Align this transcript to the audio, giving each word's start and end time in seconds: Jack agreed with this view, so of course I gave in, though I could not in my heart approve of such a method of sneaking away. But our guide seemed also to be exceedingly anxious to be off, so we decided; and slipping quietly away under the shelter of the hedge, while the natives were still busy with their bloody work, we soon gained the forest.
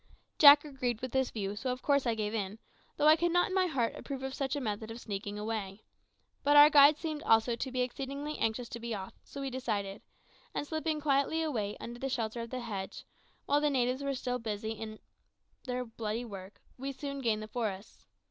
Jack 0.39 0.65
agreed 0.65 0.99
with 0.99 1.11
this 1.11 1.29
view, 1.29 1.55
so 1.55 1.71
of 1.71 1.83
course 1.83 2.07
I 2.07 2.15
gave 2.15 2.33
in, 2.33 2.57
though 2.97 3.05
I 3.05 3.15
could 3.15 3.31
not 3.31 3.49
in 3.49 3.53
my 3.53 3.67
heart 3.67 3.93
approve 3.95 4.23
of 4.23 4.33
such 4.33 4.55
a 4.55 4.59
method 4.59 4.89
of 4.89 4.99
sneaking 4.99 5.37
away. 5.37 5.83
But 6.43 6.57
our 6.57 6.71
guide 6.71 6.97
seemed 6.97 7.21
also 7.21 7.55
to 7.55 7.71
be 7.71 7.81
exceedingly 7.81 8.39
anxious 8.39 8.67
to 8.69 8.79
be 8.79 8.95
off, 8.95 9.13
so 9.23 9.41
we 9.41 9.51
decided; 9.51 10.01
and 10.55 10.65
slipping 10.65 11.01
quietly 11.01 11.43
away 11.43 11.77
under 11.79 11.99
the 11.99 12.09
shelter 12.09 12.41
of 12.41 12.49
the 12.49 12.61
hedge, 12.61 13.05
while 13.45 13.61
the 13.61 13.69
natives 13.69 14.01
were 14.01 14.15
still 14.15 14.39
busy 14.39 14.73
with 14.79 14.99
their 15.65 15.85
bloody 15.85 16.25
work, 16.25 16.63
we 16.79 16.91
soon 16.91 17.19
gained 17.21 17.43
the 17.43 17.47
forest. 17.47 18.07